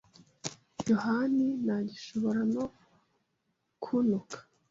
Yohani 0.89 1.45
ntagishobora 1.63 2.41
no 2.53 2.63
kuntuka. 3.83 4.37